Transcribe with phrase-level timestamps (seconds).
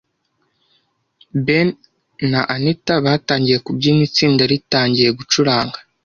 [1.45, 1.67] Ben
[2.31, 5.77] na Anita batangiye kubyina itsinda ritangiye gucuranga.